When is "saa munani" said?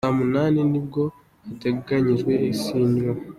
0.05-0.61